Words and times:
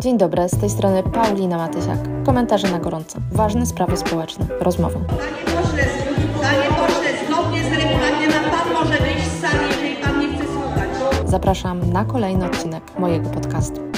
Dzień 0.00 0.18
dobry, 0.18 0.48
z 0.48 0.58
tej 0.60 0.70
strony 0.70 1.02
Paulina 1.02 1.56
Matysiak. 1.56 1.98
Komentarze 2.26 2.70
na 2.70 2.78
gorąco. 2.78 3.18
Ważne 3.32 3.66
sprawy 3.66 3.96
społeczne. 3.96 4.46
Rozmowa. 4.60 4.98
Panie 4.98 5.62
pośle, 5.62 5.84
panie 6.42 6.86
pośle, 6.86 7.26
zgodnie 7.26 7.62
z 7.62 7.72
regulaminem 7.72 8.44
pan 8.50 8.72
może 8.72 8.98
wyjść 8.98 9.26
z 9.28 9.40
sali, 9.40 9.68
jeżeli 9.70 9.96
pan 9.96 10.20
nie 10.20 10.28
chce 10.28 10.44
słuchać. 10.44 10.88
Zapraszam 11.30 11.92
na 11.92 12.04
kolejny 12.04 12.46
odcinek 12.46 12.82
mojego 12.98 13.30
podcastu. 13.30 13.93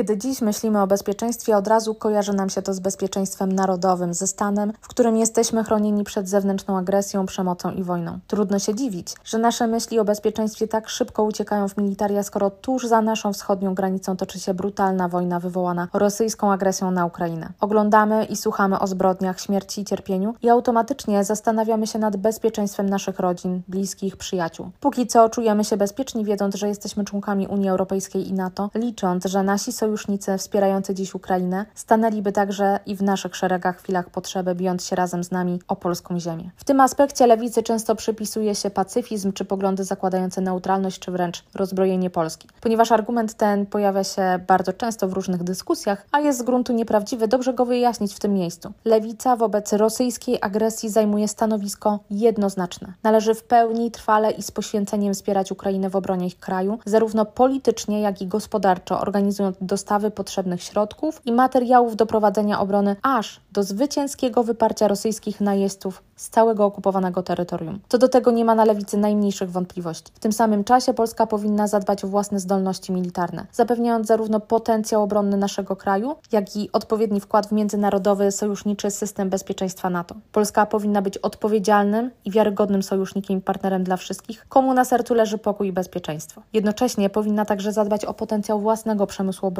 Kiedy 0.00 0.18
dziś 0.18 0.40
myślimy 0.40 0.82
o 0.82 0.86
bezpieczeństwie, 0.86 1.56
od 1.56 1.68
razu 1.68 1.94
kojarzy 1.94 2.32
nam 2.32 2.50
się 2.50 2.62
to 2.62 2.74
z 2.74 2.80
bezpieczeństwem 2.80 3.52
narodowym, 3.52 4.14
ze 4.14 4.26
stanem, 4.26 4.72
w 4.80 4.88
którym 4.88 5.16
jesteśmy 5.16 5.64
chronieni 5.64 6.04
przed 6.04 6.28
zewnętrzną 6.28 6.78
agresją, 6.78 7.26
przemocą 7.26 7.70
i 7.70 7.82
wojną. 7.82 8.18
Trudno 8.26 8.58
się 8.58 8.74
dziwić, 8.74 9.14
że 9.24 9.38
nasze 9.38 9.66
myśli 9.66 9.98
o 9.98 10.04
bezpieczeństwie 10.04 10.68
tak 10.68 10.88
szybko 10.88 11.24
uciekają 11.24 11.68
w 11.68 11.76
militaria, 11.76 12.22
skoro 12.22 12.50
tuż 12.50 12.86
za 12.86 13.02
naszą 13.02 13.32
wschodnią 13.32 13.74
granicą 13.74 14.16
toczy 14.16 14.40
się 14.40 14.54
brutalna 14.54 15.08
wojna 15.08 15.40
wywołana 15.40 15.88
rosyjską 15.92 16.52
agresją 16.52 16.90
na 16.90 17.06
Ukrainę. 17.06 17.48
Oglądamy 17.60 18.24
i 18.24 18.36
słuchamy 18.36 18.78
o 18.78 18.86
zbrodniach, 18.86 19.40
śmierci 19.40 19.80
i 19.80 19.84
cierpieniu 19.84 20.34
i 20.42 20.48
automatycznie 20.48 21.24
zastanawiamy 21.24 21.86
się 21.86 21.98
nad 21.98 22.16
bezpieczeństwem 22.16 22.88
naszych 22.88 23.18
rodzin, 23.18 23.62
bliskich, 23.68 24.16
przyjaciół. 24.16 24.70
Póki 24.80 25.06
co 25.06 25.28
czujemy 25.28 25.64
się 25.64 25.76
bezpieczni, 25.76 26.24
wiedząc, 26.24 26.54
że 26.54 26.68
jesteśmy 26.68 27.04
członkami 27.04 27.46
Unii 27.46 27.68
Europejskiej 27.68 28.28
i 28.28 28.32
NATO, 28.32 28.70
licząc, 28.74 29.24
że 29.24 29.42
nasi 29.42 29.72
sojusznicy 29.72 29.89
sojusznicy 29.90 30.38
wspierający 30.38 30.94
dziś 30.94 31.14
Ukrainę 31.14 31.66
stanęliby 31.74 32.32
także 32.32 32.80
i 32.86 32.96
w 32.96 33.02
naszych 33.02 33.36
szeregach 33.36 33.78
w 33.78 33.82
chwilach 33.82 34.10
potrzeby, 34.10 34.54
bijąc 34.54 34.84
się 34.84 34.96
razem 34.96 35.24
z 35.24 35.30
nami 35.30 35.60
o 35.68 35.76
polską 35.76 36.20
ziemię. 36.20 36.50
W 36.56 36.64
tym 36.64 36.80
aspekcie 36.80 37.26
lewicy 37.26 37.62
często 37.62 37.96
przypisuje 37.96 38.54
się 38.54 38.70
pacyfizm 38.70 39.32
czy 39.32 39.44
poglądy 39.44 39.84
zakładające 39.84 40.40
neutralność 40.40 40.98
czy 40.98 41.10
wręcz 41.10 41.44
rozbrojenie 41.54 42.10
Polski. 42.10 42.48
Ponieważ 42.60 42.92
argument 42.92 43.34
ten 43.34 43.66
pojawia 43.66 44.04
się 44.04 44.40
bardzo 44.46 44.72
często 44.72 45.08
w 45.08 45.12
różnych 45.12 45.42
dyskusjach, 45.42 46.06
a 46.12 46.20
jest 46.20 46.38
z 46.38 46.42
gruntu 46.42 46.72
nieprawdziwy, 46.72 47.28
dobrze 47.28 47.54
go 47.54 47.66
wyjaśnić 47.66 48.14
w 48.14 48.20
tym 48.20 48.34
miejscu. 48.34 48.72
Lewica 48.84 49.36
wobec 49.36 49.72
rosyjskiej 49.72 50.38
agresji 50.40 50.88
zajmuje 50.90 51.28
stanowisko 51.28 51.98
jednoznaczne. 52.10 52.92
Należy 53.02 53.34
w 53.34 53.42
pełni, 53.42 53.90
trwale 53.90 54.30
i 54.30 54.42
z 54.42 54.50
poświęceniem 54.50 55.14
wspierać 55.14 55.52
Ukrainę 55.52 55.90
w 55.90 55.96
obronie 55.96 56.26
ich 56.26 56.38
kraju, 56.38 56.78
zarówno 56.84 57.24
politycznie, 57.24 58.00
jak 58.00 58.22
i 58.22 58.26
gospodarczo, 58.26 59.00
organizując 59.00 59.56
dostawy 59.80 60.10
potrzebnych 60.10 60.62
środków 60.62 61.20
i 61.24 61.32
materiałów 61.32 61.96
do 61.96 62.06
prowadzenia 62.06 62.60
obrony 62.60 62.96
aż 63.02 63.40
do 63.52 63.62
zwycięskiego 63.62 64.44
wyparcia 64.44 64.88
rosyjskich 64.88 65.40
najeźdźców 65.40 66.02
z 66.16 66.30
całego 66.30 66.64
okupowanego 66.64 67.22
terytorium. 67.22 67.80
Co 67.88 67.98
do 67.98 68.08
tego 68.08 68.30
nie 68.30 68.44
ma 68.44 68.54
na 68.54 68.64
lewicy 68.64 68.96
najmniejszych 68.96 69.50
wątpliwości. 69.50 70.12
W 70.14 70.18
tym 70.18 70.32
samym 70.32 70.64
czasie 70.64 70.94
Polska 70.94 71.26
powinna 71.26 71.66
zadbać 71.66 72.04
o 72.04 72.08
własne 72.08 72.40
zdolności 72.40 72.92
militarne, 72.92 73.46
zapewniając 73.52 74.06
zarówno 74.06 74.40
potencjał 74.40 75.02
obronny 75.02 75.36
naszego 75.36 75.76
kraju, 75.76 76.16
jak 76.32 76.56
i 76.56 76.72
odpowiedni 76.72 77.20
wkład 77.20 77.46
w 77.46 77.52
międzynarodowy 77.52 78.32
sojuszniczy 78.32 78.90
system 78.90 79.30
bezpieczeństwa 79.30 79.90
NATO. 79.90 80.14
Polska 80.32 80.66
powinna 80.66 81.02
być 81.02 81.18
odpowiedzialnym 81.18 82.10
i 82.24 82.30
wiarygodnym 82.30 82.82
sojusznikiem 82.82 83.38
i 83.38 83.40
partnerem 83.40 83.84
dla 83.84 83.96
wszystkich, 83.96 84.46
komu 84.48 84.74
na 84.74 84.84
sercu 84.84 85.14
leży 85.14 85.38
pokój 85.38 85.68
i 85.68 85.72
bezpieczeństwo. 85.72 86.42
Jednocześnie 86.52 87.10
powinna 87.10 87.44
także 87.44 87.72
zadbać 87.72 88.04
o 88.04 88.14
potencjał 88.14 88.60
własnego 88.60 89.06
przemysłu 89.06 89.48
obronnego, 89.48 89.59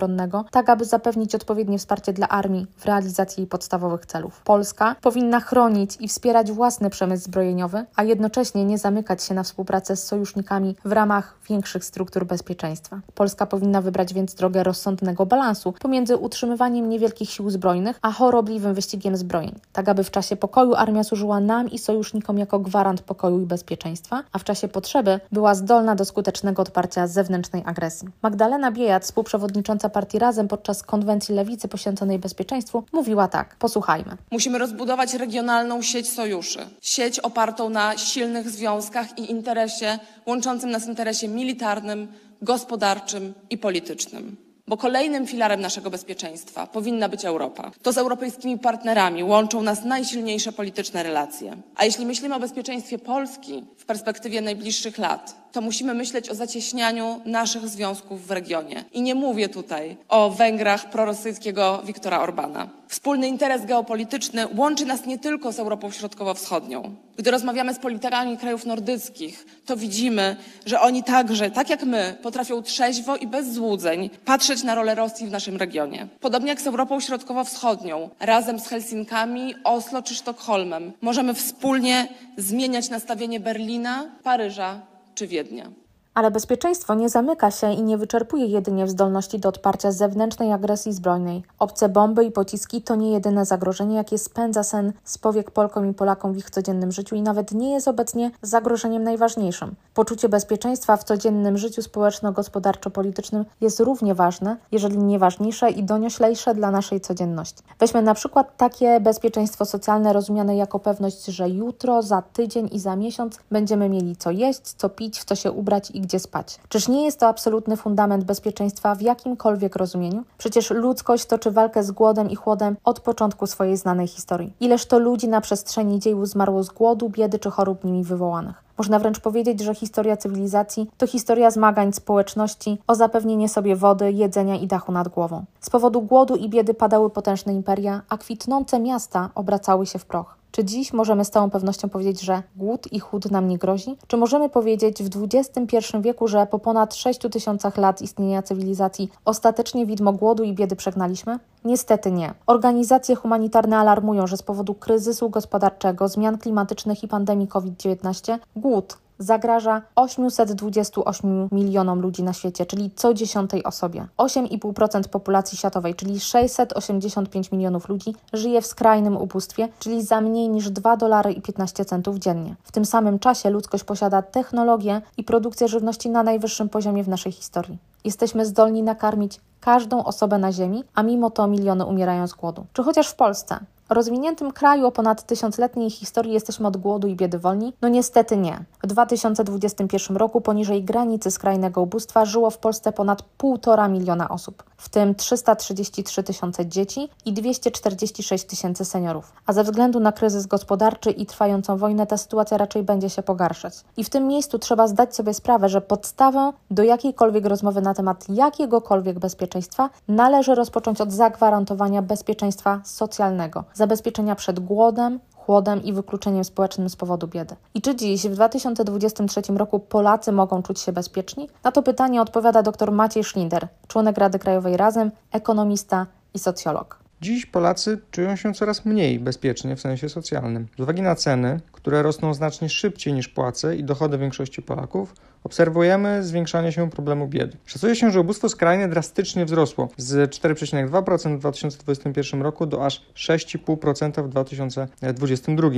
tak 0.50 0.68
aby 0.68 0.84
zapewnić 0.84 1.34
odpowiednie 1.34 1.78
wsparcie 1.78 2.12
dla 2.12 2.28
armii 2.28 2.66
w 2.76 2.84
realizacji 2.84 3.40
jej 3.40 3.46
podstawowych 3.46 4.06
celów. 4.06 4.42
Polska 4.44 4.96
powinna 5.00 5.40
chronić 5.40 5.96
i 6.00 6.08
wspierać 6.08 6.52
własny 6.52 6.90
przemysł 6.90 7.24
zbrojeniowy, 7.24 7.84
a 7.96 8.02
jednocześnie 8.02 8.64
nie 8.64 8.78
zamykać 8.78 9.22
się 9.22 9.34
na 9.34 9.42
współpracę 9.42 9.96
z 9.96 10.04
sojusznikami 10.04 10.76
w 10.84 10.92
ramach 10.92 11.38
większych 11.48 11.84
struktur 11.84 12.26
bezpieczeństwa. 12.26 13.00
Polska 13.14 13.46
powinna 13.46 13.80
wybrać 13.80 14.14
więc 14.14 14.34
drogę 14.34 14.62
rozsądnego 14.62 15.26
balansu 15.26 15.72
pomiędzy 15.80 16.16
utrzymywaniem 16.16 16.88
niewielkich 16.88 17.30
sił 17.30 17.50
zbrojnych 17.50 17.98
a 18.02 18.12
chorobliwym 18.12 18.74
wyścigiem 18.74 19.16
zbrojeń, 19.16 19.54
tak 19.72 19.88
aby 19.88 20.04
w 20.04 20.10
czasie 20.10 20.36
pokoju 20.36 20.74
armia 20.74 21.04
służyła 21.04 21.40
nam 21.40 21.70
i 21.70 21.78
sojusznikom 21.78 22.38
jako 22.38 22.58
gwarant 22.58 23.00
pokoju 23.00 23.40
i 23.40 23.46
bezpieczeństwa, 23.46 24.22
a 24.32 24.38
w 24.38 24.44
czasie 24.44 24.68
potrzeby 24.68 25.20
była 25.32 25.54
zdolna 25.54 25.94
do 25.94 26.04
skutecznego 26.04 26.62
odparcia 26.62 27.06
zewnętrznej 27.06 27.62
agresji. 27.66 28.08
Magdalena 28.22 28.72
Biejat, 28.72 29.04
współprzewodnicząca 29.04 29.88
partii 29.90 30.18
Razem 30.18 30.48
podczas 30.48 30.82
konwencji 30.82 31.34
lewicy 31.34 31.68
poświęconej 31.68 32.18
bezpieczeństwu, 32.18 32.84
mówiła 32.92 33.28
tak: 33.28 33.56
Posłuchajmy. 33.56 34.16
Musimy 34.30 34.58
rozbudować 34.58 35.14
regionalną 35.14 35.82
sieć 35.82 36.10
sojuszy, 36.10 36.58
sieć 36.80 37.20
opartą 37.20 37.70
na 37.70 37.98
silnych 37.98 38.50
związkach 38.50 39.18
i 39.18 39.30
interesie 39.30 39.98
łączącym 40.26 40.70
nas 40.70 40.86
interesie 40.86 41.28
militarnym, 41.28 42.08
gospodarczym 42.42 43.34
i 43.50 43.58
politycznym. 43.58 44.36
Bo 44.70 44.76
kolejnym 44.76 45.26
filarem 45.26 45.60
naszego 45.60 45.90
bezpieczeństwa 45.90 46.66
powinna 46.66 47.08
być 47.08 47.24
Europa. 47.24 47.70
To 47.82 47.92
z 47.92 47.98
europejskimi 47.98 48.58
partnerami 48.58 49.24
łączą 49.24 49.62
nas 49.62 49.84
najsilniejsze 49.84 50.52
polityczne 50.52 51.02
relacje. 51.02 51.56
A 51.76 51.84
jeśli 51.84 52.06
myślimy 52.06 52.34
o 52.34 52.40
bezpieczeństwie 52.40 52.98
Polski 52.98 53.64
w 53.76 53.84
perspektywie 53.84 54.40
najbliższych 54.40 54.98
lat, 54.98 55.49
to 55.52 55.60
musimy 55.60 55.94
myśleć 55.94 56.30
o 56.30 56.34
zacieśnianiu 56.34 57.20
naszych 57.24 57.68
związków 57.68 58.26
w 58.26 58.30
regionie. 58.30 58.84
I 58.92 59.02
nie 59.02 59.14
mówię 59.14 59.48
tutaj 59.48 59.96
o 60.08 60.30
Węgrach 60.30 60.90
prorosyjskiego 60.90 61.82
Viktora 61.84 62.20
Orbana. 62.20 62.68
Wspólny 62.88 63.28
interes 63.28 63.66
geopolityczny 63.66 64.46
łączy 64.56 64.86
nas 64.86 65.06
nie 65.06 65.18
tylko 65.18 65.52
z 65.52 65.58
Europą 65.58 65.90
Środkowo-Wschodnią. 65.90 66.94
Gdy 67.16 67.30
rozmawiamy 67.30 67.74
z 67.74 67.78
politykami 67.78 68.36
krajów 68.36 68.66
nordyckich, 68.66 69.46
to 69.66 69.76
widzimy, 69.76 70.36
że 70.66 70.80
oni 70.80 71.02
także, 71.04 71.50
tak 71.50 71.70
jak 71.70 71.82
my, 71.84 72.16
potrafią 72.22 72.62
trzeźwo 72.62 73.16
i 73.16 73.26
bez 73.26 73.52
złudzeń 73.52 74.10
patrzeć 74.24 74.62
na 74.62 74.74
rolę 74.74 74.94
Rosji 74.94 75.26
w 75.26 75.30
naszym 75.30 75.56
regionie. 75.56 76.08
Podobnie 76.20 76.48
jak 76.48 76.60
z 76.60 76.66
Europą 76.66 77.00
Środkowo-Wschodnią, 77.00 78.10
razem 78.20 78.60
z 78.60 78.68
Helsinkami, 78.68 79.54
Oslo 79.64 80.02
czy 80.02 80.14
Sztokholmem, 80.14 80.92
możemy 81.00 81.34
wspólnie 81.34 82.08
zmieniać 82.36 82.90
nastawienie 82.90 83.40
Berlina, 83.40 84.10
Paryża 84.22 84.89
czy 85.20 85.26
Wiednia. 85.26 85.72
Ale 86.14 86.30
bezpieczeństwo 86.30 86.94
nie 86.94 87.08
zamyka 87.08 87.50
się 87.50 87.72
i 87.72 87.82
nie 87.82 87.98
wyczerpuje 87.98 88.46
jedynie 88.46 88.86
w 88.86 88.90
zdolności 88.90 89.38
do 89.38 89.48
odparcia 89.48 89.92
zewnętrznej 89.92 90.52
agresji 90.52 90.92
zbrojnej. 90.92 91.42
Obce 91.58 91.88
bomby 91.88 92.24
i 92.24 92.30
pociski 92.30 92.82
to 92.82 92.94
nie 92.94 93.12
jedyne 93.12 93.44
zagrożenie, 93.44 93.96
jakie 93.96 94.18
spędza 94.18 94.62
sen 94.62 94.92
z 95.04 95.18
powiek 95.18 95.50
Polkom 95.50 95.90
i 95.90 95.94
Polakom 95.94 96.32
w 96.32 96.38
ich 96.38 96.50
codziennym 96.50 96.92
życiu 96.92 97.16
i 97.16 97.22
nawet 97.22 97.52
nie 97.52 97.72
jest 97.72 97.88
obecnie 97.88 98.30
zagrożeniem 98.42 99.02
najważniejszym. 99.02 99.74
Poczucie 99.94 100.28
bezpieczeństwa 100.28 100.96
w 100.96 101.04
codziennym 101.04 101.58
życiu 101.58 101.82
społeczno-gospodarczo-politycznym 101.82 103.44
jest 103.60 103.80
równie 103.80 104.14
ważne, 104.14 104.56
jeżeli 104.72 104.98
nie 104.98 105.18
ważniejsze 105.18 105.70
i 105.70 105.84
donioślejsze 105.84 106.54
dla 106.54 106.70
naszej 106.70 107.00
codzienności. 107.00 107.62
Weźmy 107.78 108.02
na 108.02 108.14
przykład 108.14 108.56
takie 108.56 109.00
bezpieczeństwo 109.00 109.64
socjalne 109.64 110.12
rozumiane 110.12 110.56
jako 110.56 110.78
pewność, 110.78 111.24
że 111.24 111.48
jutro, 111.48 112.02
za 112.02 112.22
tydzień 112.22 112.68
i 112.72 112.78
za 112.78 112.96
miesiąc 112.96 113.38
będziemy 113.50 113.88
mieli 113.88 114.16
co 114.16 114.30
jeść, 114.30 114.60
co 114.60 114.88
pić, 114.88 115.20
w 115.20 115.24
co 115.24 115.34
się 115.34 115.52
ubrać 115.52 115.90
i 115.90 115.99
gdzie 116.00 116.18
spać. 116.18 116.60
Czyż 116.68 116.88
nie 116.88 117.04
jest 117.04 117.20
to 117.20 117.28
absolutny 117.28 117.76
fundament 117.76 118.24
bezpieczeństwa 118.24 118.94
w 118.94 119.02
jakimkolwiek 119.02 119.76
rozumieniu? 119.76 120.22
Przecież 120.38 120.70
ludzkość 120.70 121.26
toczy 121.26 121.50
walkę 121.50 121.82
z 121.82 121.90
głodem 121.90 122.30
i 122.30 122.36
chłodem 122.36 122.76
od 122.84 123.00
początku 123.00 123.46
swojej 123.46 123.76
znanej 123.76 124.06
historii. 124.06 124.52
Ileż 124.60 124.86
to 124.86 124.98
ludzi 124.98 125.28
na 125.28 125.40
przestrzeni 125.40 125.98
dziejów 125.98 126.28
zmarło 126.28 126.62
z 126.62 126.68
głodu, 126.68 127.08
biedy 127.08 127.38
czy 127.38 127.50
chorób 127.50 127.84
nimi 127.84 128.04
wywołanych. 128.04 128.70
Można 128.78 128.98
wręcz 128.98 129.20
powiedzieć, 129.20 129.60
że 129.60 129.74
historia 129.74 130.16
cywilizacji 130.16 130.90
to 130.98 131.06
historia 131.06 131.50
zmagań 131.50 131.92
społeczności 131.92 132.78
o 132.86 132.94
zapewnienie 132.94 133.48
sobie 133.48 133.76
wody, 133.76 134.12
jedzenia 134.12 134.56
i 134.56 134.66
dachu 134.66 134.92
nad 134.92 135.08
głową. 135.08 135.44
Z 135.60 135.70
powodu 135.70 136.02
głodu 136.02 136.36
i 136.36 136.48
biedy 136.48 136.74
padały 136.74 137.10
potężne 137.10 137.54
imperia, 137.54 138.02
a 138.08 138.18
kwitnące 138.18 138.80
miasta 138.80 139.30
obracały 139.34 139.86
się 139.86 139.98
w 139.98 140.04
proch. 140.04 140.39
Czy 140.50 140.64
dziś 140.64 140.92
możemy 140.92 141.24
z 141.24 141.30
całą 141.30 141.50
pewnością 141.50 141.88
powiedzieć, 141.88 142.20
że 142.20 142.42
głód 142.56 142.92
i 142.92 143.00
chłód 143.00 143.30
nam 143.30 143.48
nie 143.48 143.58
grozi? 143.58 143.96
Czy 144.06 144.16
możemy 144.16 144.48
powiedzieć 144.48 145.02
w 145.02 145.24
XXI 145.24 145.76
wieku, 146.00 146.28
że 146.28 146.46
po 146.46 146.58
ponad 146.58 146.94
6 146.94 147.20
tysiącach 147.32 147.76
lat 147.76 148.02
istnienia 148.02 148.42
cywilizacji 148.42 149.10
ostatecznie 149.24 149.86
widmo 149.86 150.12
głodu 150.12 150.44
i 150.44 150.52
biedy 150.52 150.76
przegnaliśmy? 150.76 151.38
Niestety 151.64 152.12
nie. 152.12 152.34
Organizacje 152.46 153.16
humanitarne 153.16 153.78
alarmują, 153.78 154.26
że 154.26 154.36
z 154.36 154.42
powodu 154.42 154.74
kryzysu 154.74 155.30
gospodarczego, 155.30 156.08
zmian 156.08 156.38
klimatycznych 156.38 157.02
i 157.02 157.08
pandemii 157.08 157.48
COVID-19 157.48 158.38
głód 158.56 158.98
zagraża 159.20 159.82
828 159.94 161.48
milionom 161.52 162.00
ludzi 162.00 162.22
na 162.22 162.32
świecie, 162.32 162.66
czyli 162.66 162.90
co 162.96 163.14
dziesiątej 163.14 163.64
osobie. 163.64 164.06
8,5% 164.18 165.08
populacji 165.08 165.58
światowej, 165.58 165.94
czyli 165.94 166.20
685 166.20 167.52
milionów 167.52 167.88
ludzi, 167.88 168.14
żyje 168.32 168.62
w 168.62 168.66
skrajnym 168.66 169.16
ubóstwie, 169.16 169.68
czyli 169.78 170.02
za 170.02 170.20
mniej 170.20 170.48
niż 170.48 170.70
2 170.70 170.96
dolary 170.96 171.32
i 171.32 171.40
15 171.40 171.84
centów 171.84 172.16
dziennie. 172.16 172.54
W 172.62 172.72
tym 172.72 172.84
samym 172.84 173.18
czasie 173.18 173.50
ludzkość 173.50 173.84
posiada 173.84 174.22
technologię 174.22 175.02
i 175.16 175.24
produkcję 175.24 175.68
żywności 175.68 176.10
na 176.10 176.22
najwyższym 176.22 176.68
poziomie 176.68 177.04
w 177.04 177.08
naszej 177.08 177.32
historii. 177.32 177.78
Jesteśmy 178.04 178.46
zdolni 178.46 178.82
nakarmić 178.82 179.40
każdą 179.60 180.04
osobę 180.04 180.38
na 180.38 180.52
Ziemi, 180.52 180.84
a 180.94 181.02
mimo 181.02 181.30
to 181.30 181.46
miliony 181.46 181.86
umierają 181.86 182.26
z 182.26 182.32
głodu. 182.32 182.66
Czy 182.72 182.82
chociaż 182.82 183.08
w 183.08 183.14
Polsce 183.14 183.58
rozwiniętym 183.90 184.52
kraju 184.52 184.86
o 184.86 184.92
ponad 184.92 185.26
tysiącletniej 185.26 185.90
historii 185.90 186.32
jesteśmy 186.32 186.68
od 186.68 186.76
głodu 186.76 187.08
i 187.08 187.16
biedy 187.16 187.38
wolni? 187.38 187.72
No 187.82 187.88
niestety 187.88 188.36
nie. 188.36 188.64
W 188.82 188.86
2021 188.86 190.16
roku 190.16 190.40
poniżej 190.40 190.84
granicy 190.84 191.30
skrajnego 191.30 191.82
ubóstwa 191.82 192.24
żyło 192.24 192.50
w 192.50 192.58
Polsce 192.58 192.92
ponad 192.92 193.22
1,5 193.38 193.90
miliona 193.90 194.28
osób, 194.28 194.62
w 194.76 194.88
tym 194.88 195.14
333 195.14 196.22
tysiące 196.22 196.66
dzieci 196.66 197.08
i 197.24 197.32
246 197.32 198.44
tysięcy 198.44 198.84
seniorów. 198.84 199.32
A 199.46 199.52
ze 199.52 199.64
względu 199.64 200.00
na 200.00 200.12
kryzys 200.12 200.46
gospodarczy 200.46 201.10
i 201.10 201.26
trwającą 201.26 201.76
wojnę 201.76 202.06
ta 202.06 202.16
sytuacja 202.16 202.58
raczej 202.58 202.82
będzie 202.82 203.10
się 203.10 203.22
pogarszać. 203.22 203.74
I 203.96 204.04
w 204.04 204.10
tym 204.10 204.26
miejscu 204.26 204.58
trzeba 204.58 204.86
zdać 204.86 205.16
sobie 205.16 205.34
sprawę, 205.34 205.68
że 205.68 205.80
podstawę 205.80 206.52
do 206.70 206.82
jakiejkolwiek 206.82 207.46
rozmowy 207.46 207.82
na 207.82 207.94
temat 207.94 208.24
jakiegokolwiek 208.28 209.18
bezpieczeństwa 209.18 209.90
należy 210.08 210.54
rozpocząć 210.54 211.00
od 211.00 211.12
zagwarantowania 211.12 212.02
bezpieczeństwa 212.02 212.80
socjalnego, 212.84 213.64
zabezpieczenia 213.80 214.34
przed 214.34 214.60
głodem, 214.60 215.20
chłodem 215.34 215.82
i 215.82 215.92
wykluczeniem 215.92 216.44
społecznym 216.44 216.90
z 216.90 216.96
powodu 216.96 217.28
biedy. 217.28 217.56
I 217.74 217.82
czy 217.82 217.96
dziś, 217.96 218.26
w 218.26 218.34
2023 218.34 219.42
roku, 219.56 219.78
Polacy 219.78 220.32
mogą 220.32 220.62
czuć 220.62 220.80
się 220.80 220.92
bezpieczni? 220.92 221.48
Na 221.64 221.72
to 221.72 221.82
pytanie 221.82 222.22
odpowiada 222.22 222.62
dr 222.62 222.92
Maciej 222.92 223.24
Schlinder, 223.24 223.68
członek 223.88 224.18
Rady 224.18 224.38
Krajowej 224.38 224.76
Razem, 224.76 225.10
ekonomista 225.32 226.06
i 226.34 226.38
socjolog. 226.38 226.98
Dziś 227.20 227.46
Polacy 227.46 227.98
czują 228.10 228.36
się 228.36 228.54
coraz 228.54 228.84
mniej 228.84 229.20
bezpiecznie 229.20 229.76
w 229.76 229.80
sensie 229.80 230.08
socjalnym. 230.08 230.66
Z 230.78 230.80
uwagi 230.80 231.02
na 231.02 231.14
ceny, 231.14 231.60
które 231.80 232.02
rosną 232.02 232.34
znacznie 232.34 232.68
szybciej 232.68 233.12
niż 233.12 233.28
płace 233.28 233.76
i 233.76 233.84
dochody 233.84 234.18
większości 234.18 234.62
Polaków, 234.62 235.14
obserwujemy 235.44 236.22
zwiększanie 236.22 236.72
się 236.72 236.90
problemu 236.90 237.28
biedy. 237.28 237.56
Szacuje 237.66 237.96
się, 237.96 238.10
że 238.10 238.20
ubóstwo 238.20 238.48
skrajne 238.48 238.88
drastycznie 238.88 239.44
wzrosło 239.44 239.88
z 239.96 240.30
4,2% 240.30 241.36
w 241.36 241.38
2021 241.38 242.42
roku 242.42 242.66
do 242.66 242.86
aż 242.86 243.02
6,5% 243.14 244.24
w 244.24 244.28
2022 244.28 245.68